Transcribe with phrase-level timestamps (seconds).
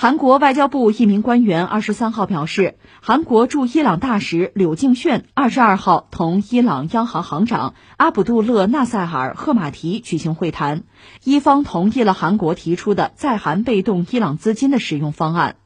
[0.00, 10.84] 韩国外交部一名官员二十三号表示，韩国驻伊朗大使柳敬炫二十二号同伊朗央行行长阿卜杜勒纳塞尔赫马提举行会谈，
[11.24, 15.56] 伊方同意了韩国提出的在韩被动伊朗资金的使用方案。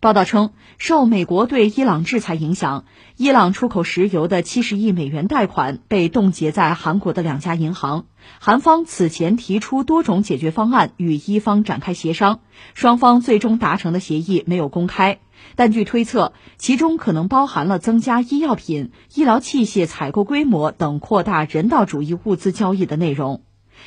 [0.00, 2.84] 报道称，受美国对伊朗制裁影响，
[3.16, 8.06] 伊朗出口石油的七十亿美元贷款被冻结在韩国的两家银行。
[8.38, 12.38] 韩方此前提出多种解决方案与伊方展开协商，
[12.74, 15.18] 双方最终达成的协议没有公开，
[15.56, 23.42] 但据推测，其中可能包含了增加医药品、医疗器械采购规模等扩大人道主义物资交易的内容。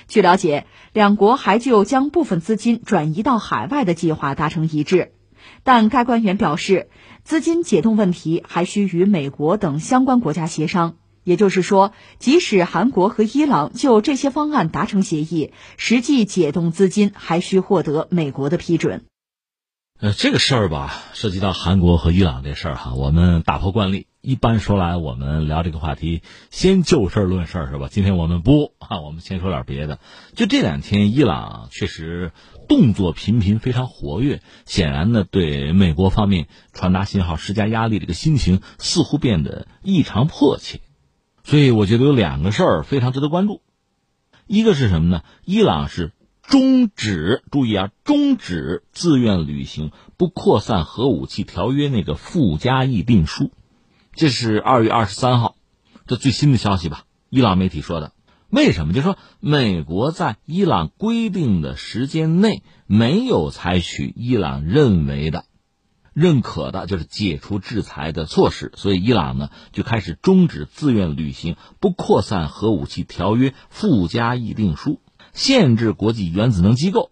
[0.10, 5.14] 据了解，两国还就将部分资金转移到海外的计划达成一致。
[5.64, 6.90] 但该官员表示，
[7.24, 10.96] 资金解冻问题还需与美国等相关国家协商。
[11.24, 19.06] 也就是说，即使韩国和伊朗就这些方案达成协议，实际解冻资金还需获得美国的批准。
[20.00, 27.88] 呃，这个事儿吧，涉及到韩国和伊朗这事儿哈，我们打破惯例，一般说来，我们聊这个话题，先就事儿论事儿是吧？
[27.92, 30.00] 今天我们不啊，我们先说点别的。
[30.34, 32.32] 就这两天，伊朗确实。
[32.72, 40.80] 动作频频，非常活跃，显然呢，对美国方面传达信号、施加压力，这个心情似乎变得异常迫切。
[41.44, 43.62] 所以，我觉得有两个事儿非常值得关注。
[44.48, 45.24] 一个是什么呢？
[45.44, 53.52] 伊朗是终止，注意啊，终止自愿履行不扩散核武器条约那个附加议定书。
[54.14, 55.58] 这是二月二十三号，
[56.08, 57.04] 这最新的消息吧？
[57.30, 58.14] 伊朗媒体说的。
[58.52, 58.94] 为什么？
[58.94, 65.46] 就说美国在伊朗规定的时间内没有采取伊朗认为的、
[66.14, 75.00] 认可的，就是解除制裁的措施，所以伊朗呢就开始终止自愿履行不扩散核武器条约附加议定书，
[75.32, 77.12] 限制国际原子能机构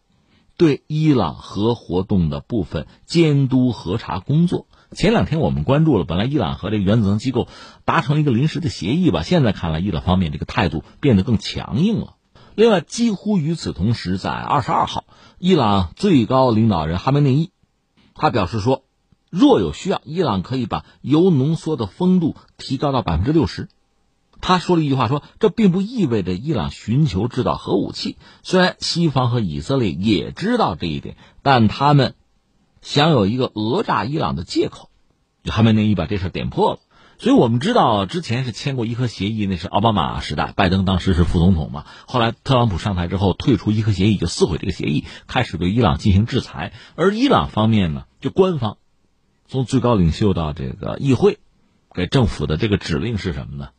[0.58, 4.68] 对伊朗核活动的部分监督核查工作。
[4.92, 7.48] 前两天我们关注了，本来伊朗和这个原子能机构
[7.86, 12.16] 达成一个临时的协议吧，现在看来伊朗方面这个态度变得更强硬了。
[12.56, 15.06] 另外，几乎与此同时，在二十二号，
[15.38, 17.52] 伊朗最高领导人哈梅内伊，
[18.16, 18.84] 他表示说，
[19.30, 23.70] 若有需要，伊朗可以把铀浓缩的丰度提高到百分之六十。
[24.42, 28.18] 他说了一句话，说这并不意味着伊朗寻求制造核武器。
[28.42, 32.16] 虽然西方和以色列也知道这一点，但他们。
[32.82, 34.90] 想有一个讹诈伊朗的借口，
[35.44, 36.80] 就哈梅内伊把这事点破了。
[37.18, 41.86] 所以我们知道，之前是签过伊核协议，那是奥巴马时代，拜登当时是副总统嘛。
[42.08, 46.72] 后来特朗普上台之后，退出伊核协议，就撕毁这个协议，开始对伊朗进行制裁。
[46.96, 48.78] 而伊朗方面呢，就官方
[49.48, 51.40] 从最高领袖到这个议会，
[51.94, 53.72] 给政府的这个指令是什么呢？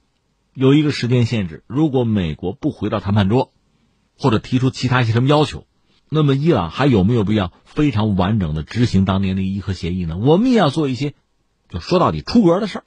[0.52, 3.54] 有一个时间限制，如果美国不回到谈判桌，
[4.18, 5.64] 或者提出其他一些什么要求。
[6.12, 10.18] 那么，伊朗还有没有必要非常完整的执行当年的伊核协议呢？
[10.18, 11.14] 我们也要做一些，
[11.68, 12.84] 就说到底出格的事儿，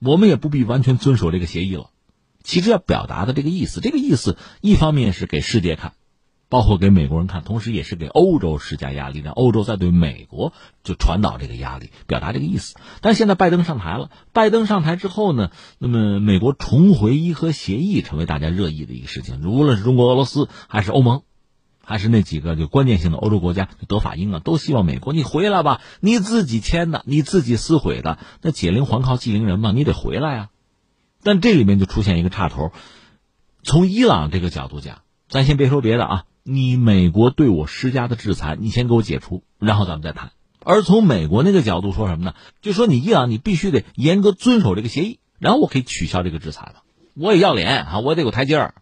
[0.00, 1.90] 我们也不必完全遵守这个协议了。
[2.42, 5.92] 其实要表达的这个意思，这个意思一方面是给世界看，
[6.48, 12.76] 包括给美国人看，同时也是给欧洲施加压力，让欧洲再对美国就传导这个压力，表达这个意思。
[13.02, 21.24] 但现在拜登上台了，拜登上台之后呢，那么美国重回伊核协议成为大家热议的一个事情，无论是中国、俄罗斯还是欧盟。
[21.84, 30.48] 还是那几个就关键性的欧洲国家，德法英啊，都希望美国你回来吧，你自己签的，你自己撕毁的，那解铃还靠系铃人嘛，你得回来啊。
[31.22, 32.72] 但这里面就出现一个岔头，
[33.62, 40.32] 从伊朗这个角度讲，咱先别说别的啊，你美国对我施加的制裁，你先给我解除，然后咱们再谈。
[40.62, 42.34] 而从美国那个角度说什么呢？
[42.62, 46.82] 就说你伊朗你必须得严格遵守这个协议，然后我可以取消这个制裁了。
[47.14, 48.74] 我也要脸啊，我得有台阶儿。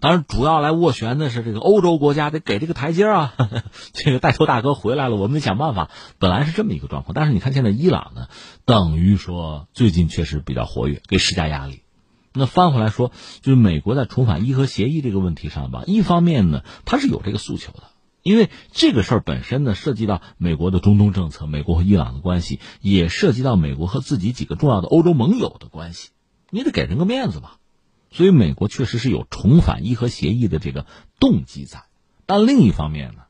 [0.00, 3.34] 当然，主要来斡旋的是这个欧洲国家，得给这个台阶啊。
[3.92, 5.90] 这个带头大哥回来了，我们得想办法。
[6.18, 8.28] 本来是这么一个状况，但是你看现在伊朗呢，
[8.64, 11.82] 等于说最近确实比较活跃，给施加压力。
[12.32, 13.12] 那翻回来说，
[13.42, 17.82] 就是美国在重返伊核协议这个问题上吧，一方面呢，他是有这个诉求的，
[18.22, 26.08] 因为这个事儿本身呢，涉及到美国的中东政策，美国和伊朗的关系，也涉及到美国和自己几个重要的欧洲盟友的关系，
[26.48, 27.58] 你得给人个面子吧。
[28.10, 30.84] 所以，美国确实是有重返伊核协议的这个
[31.20, 31.84] 动机在，
[32.26, 33.22] 但另一方面呢，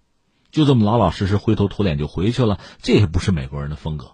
[0.51, 4.13] 就这么老老实实灰头土脸就回去了，这也不是美国人的风格。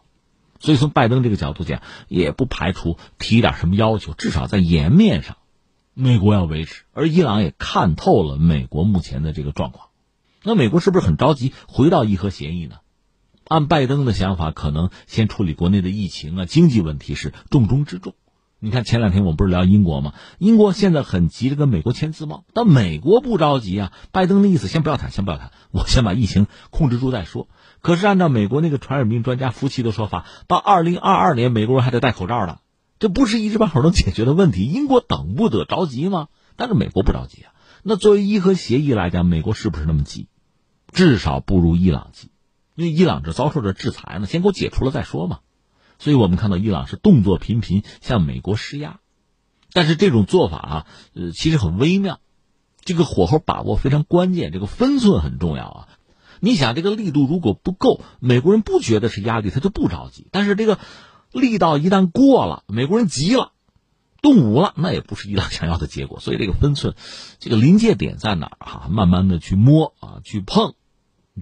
[0.59, 5.37] 所以，从拜登这个角度讲，也不排除提点什么要求，至少在颜面上，
[5.95, 6.83] 美国要维持。
[6.93, 9.89] 而伊朗也看透了美国目前的这个状况，
[10.43, 12.77] 那美国是不是很着急回到伊核协议呢？
[13.47, 18.15] 按拜登的想法，可能先处理国内的疫情啊，经济问题是重中之重。
[18.67, 20.13] 你看前两天我们不是聊英国吗？
[20.39, 23.93] 英国现在很急着跟美国签自贸，但美国不着急啊。
[24.11, 27.47] 拜登的意思先不要谈，先不要谈，我先把疫情控制住再说。
[27.81, 32.59] 可是按照美国那个传染病专家福奇的说法，到二零二二年，美国人还得戴口罩呢，
[32.99, 34.65] 这不是一时半会儿能解决的问题。
[34.65, 36.27] 英国等不得，着急吗？
[36.57, 37.53] 但是美国不着急啊。
[37.85, 40.27] 那作为伊核协议来讲，美国是不是那么急？
[40.91, 42.33] 至少不如伊朗急，
[42.75, 45.39] 因为伊朗这遭受着制裁呢，先给我解除了再说嘛。
[45.99, 49.01] 所以我们看到伊朗是动作频频向美国施压，
[49.73, 52.21] 但是这种做法啊，呃，其实很微妙，
[52.85, 55.89] 这个火候把握非常关键，这个分寸很重要啊。
[56.41, 60.29] 你想，这个力度如果不够，美国人不觉得是压力，他就不着急。
[60.31, 60.79] 但是这个
[61.33, 63.53] 力道一旦过了，美国人急了，
[64.21, 66.21] 动武了，那也不是伊朗想要的结果。
[66.21, 66.95] 所以这个分寸，
[67.39, 68.89] 这个临界点在哪儿哈？
[68.91, 70.75] 慢慢的去摸啊，去碰，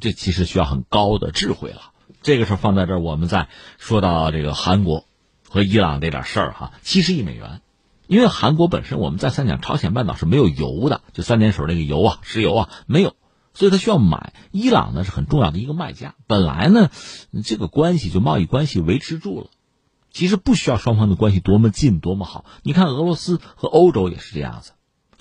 [0.01, 1.91] 这其实需要很高的智慧了。
[2.25, 5.05] 这个事儿放在这儿，我们再说到这个韩国
[5.47, 7.61] 和伊朗这点事儿哈，七十亿美元，
[8.07, 13.15] 因为韩国本身我们再三讲，朝鲜半岛是没有油的，就三点水那个油啊，石油啊没有，
[13.53, 14.33] 所以它需要买。
[14.53, 16.89] 伊朗呢是很重要的一个卖家，本来呢
[17.45, 19.49] 这个关系就贸易关系维持住了，
[20.11, 22.47] 其实不需要双方的关系多么近多么好。
[22.63, 24.73] 你看俄罗斯和欧洲也是这样子。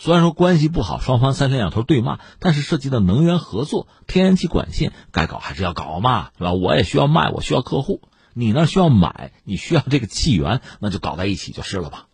[0.04, 6.52] 虽然说关系不好，双方三天两头对骂，但是涉及到能源合作、天然气管线，该搞还是要搞嘛，是吧？
[6.52, 8.02] 我也需要卖，我需要客户，
[8.34, 12.08] 你那需要买，你需要这个气源，那就搞在一起就是了吧。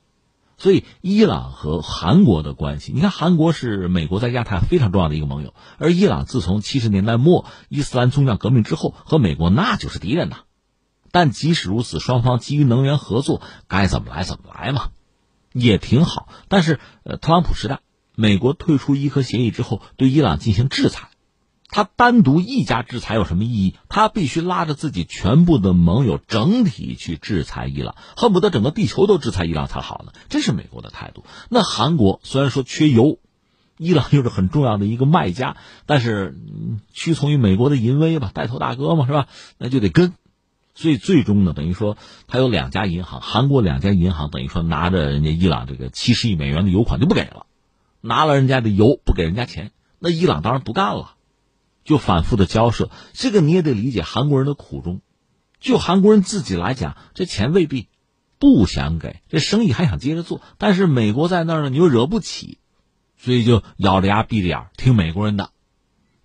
[0.60, 10.42] 所以，伊朗和韩国的关系，你看，韩国是美国在亚太非常重要的一个盟友，而伊朗自从七十年代末伊斯兰宗教革命之后，和美国那就是敌人呐。
[11.12, 14.90] 但即使如此，双方基于能源合作，该怎么来怎么来嘛。
[15.54, 17.80] 也挺好，但是呃，特朗普时代，
[18.16, 21.10] 美国退出伊核协议之后，对伊朗进行制裁，
[21.68, 23.76] 他单独一家制裁有什么意义？
[23.90, 30.14] 他必须拉着自己全部的盟友整体去制裁伊朗，恨不得整个地球都制裁伊朗才好呢。
[30.30, 31.24] 这是美国的态度。
[31.50, 33.20] 那韩国虽然说缺油，
[33.78, 36.36] 伊朗又是很重要的一个卖家，但是
[36.92, 39.28] 屈从于美国的淫威吧，带头大哥嘛，是吧？
[39.58, 40.14] 那就得跟。
[40.80, 41.98] 所以最终呢，等于说
[42.28, 47.48] 他有两家银行，韩国两家银行等于说拿着人家伊朗这个七十亿美元的油款就不给了，
[48.00, 51.16] 拿了人家的油不给人家钱，那伊朗当然不干了，
[51.84, 52.90] 就反复的交涉。
[53.12, 55.02] 这个你也得理解韩国人的苦衷，
[55.60, 57.90] 就韩国人自己来讲，这钱未必
[58.40, 62.58] 不想给，这生意还想接着做，但是美国在那儿呢，你又惹不起，
[63.18, 65.50] 所以就咬着牙闭着眼听美国人的。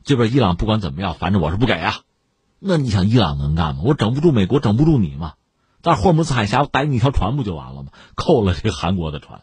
[0.04, 2.03] 这边伊朗不管怎么样，反正我是不给啊。
[2.66, 3.82] 那你想伊朗能干吗？
[3.84, 5.34] 我整不住美国，整不住你吗？
[5.82, 7.90] 在霍姆斯海峡逮你一条船不就完了吗？
[8.14, 9.42] 扣了这韩国的船，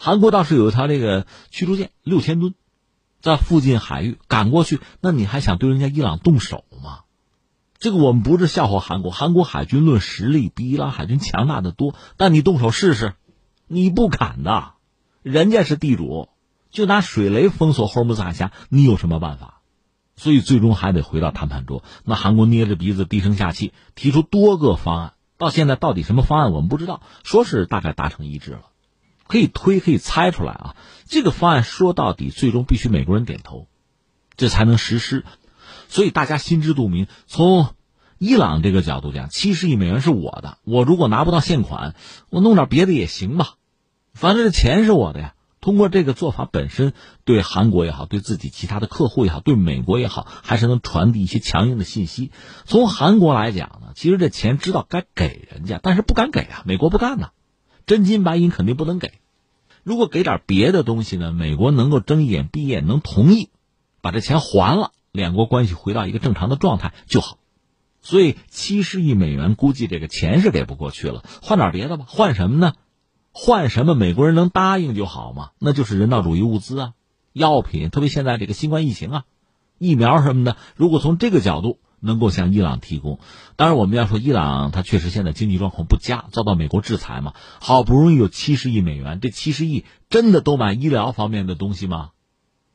[0.00, 2.54] 韩国倒是有一条这个驱逐舰六千吨，
[3.20, 7.02] 在附近海域赶过去，那你还想对人家伊朗动手吗？
[7.78, 13.14] 这个我们不是笑话韩国，韩国海军论实力比伊朗海军强大的多，但你动手试试，
[13.68, 14.72] 你不敢的，
[15.22, 16.30] 人家是地主，
[16.72, 19.55] 就拿水雷封锁霍姆斯海峡，你有什么办法？
[20.16, 21.84] 所以最终还得回到谈判桌。
[22.04, 25.12] 那韩国捏着鼻子低声下气，提出多个方案。
[25.38, 28.62] 到现在到底什么方案我们不知道，说是大概达成一致了，
[29.26, 30.76] 可以推可以猜出来啊。
[31.04, 33.68] 这个方案说到底最终必须美国人点头，
[34.36, 35.24] 这才能实施。
[35.88, 37.06] 所以大家心知肚明。
[37.26, 37.74] 从
[38.16, 41.94] 伊朗这个角度讲，七十亿美元是我的，我如果拿不到现款，
[42.30, 43.56] 我弄点别的也行吧，
[44.14, 45.34] 反正这钱是我的呀。
[45.66, 46.92] 通过这个做法本身，
[47.24, 52.30] 对韩国也好，对自己其他的客户也好，对美国也好，还是能传递一些强硬的信息。
[52.66, 57.30] 从韩国来讲呢，其实这钱知道该给人家，但是不敢给啊，美国不干呢，
[57.84, 59.14] 真金白银肯定不能给。
[59.82, 63.50] 如果给点别的东西呢，美国能够睁一眼闭一眼，能同意
[64.00, 67.38] 把这钱还了，两国关系回到一个正常的状态就好。
[68.00, 72.74] 所以七十亿美元估计这个钱是给不过去了，换点别的吧，换什么呢？
[73.38, 75.50] 换什么美国人能答应就好嘛？
[75.58, 76.92] 那就是人道主义物资啊，
[77.34, 79.24] 药品，特别现在这个新冠疫情啊，
[79.76, 80.56] 疫苗什么的。
[80.74, 83.20] 如果从这个角度能够向伊朗提供，
[83.56, 87.34] 当然我们要说伊朗，它确实现在经济状况不佳，遭到美国制裁嘛。
[87.60, 92.12] 好不容易有七十亿美元，这七十亿真的都买医疗方面的东西吗？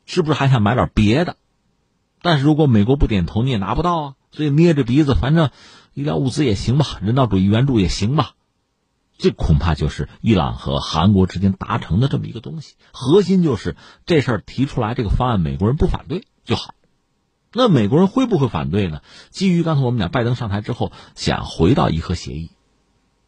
[0.05, 1.37] 是不是还想买点别的？
[2.21, 4.13] 但是如果美国不点头，你也拿不到啊。
[4.31, 5.49] 所以捏着鼻子，反正
[5.95, 8.35] 医疗物资也行吧，人道主义援助也行吧。
[9.21, 13.75] 这恐怕就是伊朗和韩国之间达成的这么一个东西，核心就是
[14.07, 16.73] 这事儿提出来，这个方案美国人不反对就好。
[17.53, 19.03] 那美国人会不会反对呢？
[19.29, 22.49] 基于刚才我们讲，拜登上台之后想回到伊核协议，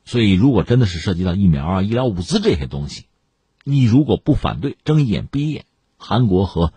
[0.04, 3.06] 所以如果真的是涉及到疫苗啊、医疗物资这些东西，
[3.64, 5.66] 你如果不反对，睁一眼闭一眼，
[5.98, 6.74] 韩国和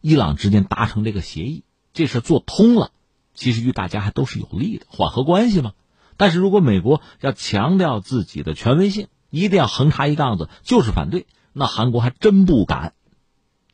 [0.00, 2.92] 伊朗之间达成这个协议，这事做通了，
[3.34, 5.72] 其实对大家还都是有利的，缓和关系嘛。
[6.16, 12.94] 但是如果美国要强调自己的权威性，一定要横插一杠子，就是反对，那韩国还真不敢，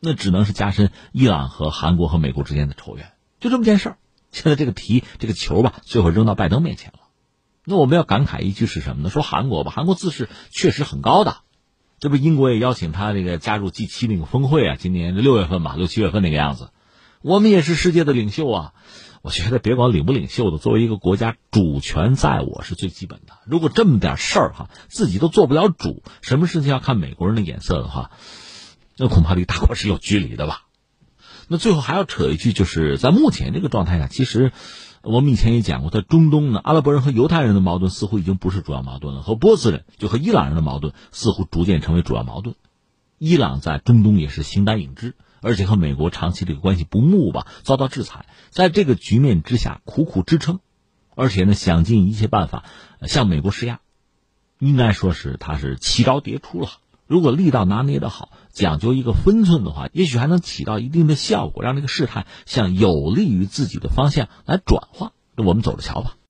[0.00, 3.98] 那只能是加深伊朗和韩国和美国之间的仇怨，就这么件事儿。
[4.30, 7.00] 现在这个题这个球吧，最后扔到拜登面前了。
[7.64, 9.10] 那我们要感慨一句是什么呢？
[9.10, 11.38] 说韩国吧，韩国自视确实很高的。
[11.98, 16.70] 这不，英国也邀请他这个加入 G 七那个峰会啊，今年六月份吧，六七月份那个样子。
[17.22, 18.72] 我们也是世界的领袖啊！
[19.20, 23.34] 我觉得别管领不领袖的，作为一个国家，主权在我是最基本的。
[23.44, 28.10] 如果这么点事儿哈，自己都做不了主，什么事情要看美国人的眼色的话，
[28.96, 30.62] 那恐怕离大国是有距离的吧。
[31.48, 34.52] 那最后还要扯一句，就是在目前这个状态下，其实
[35.02, 42.56] 我们以前也讲过，在中东呢，阿拉伯人和犹太人的矛盾似乎已经不是主要矛盾了，和波斯人就和伊朗人的矛盾似乎逐渐成为主要矛盾。
[43.18, 45.14] 伊朗在中东也是形单影只。
[45.42, 50.60] 而且和美国长期这个关系不睦吧，遭到制裁，在这个局面之下苦苦支撑，
[51.14, 52.64] 而且呢想尽一切办法
[53.02, 53.80] 向美国施压，
[54.58, 56.68] 应该说是他是奇招迭出了。
[57.06, 65.12] 如果力道拿捏的好，讲究一个分寸的话，也许还能起到一定的效果，让这个事态向有利于自己的方向来转化。
[65.34, 66.16] 那我们走着瞧吧。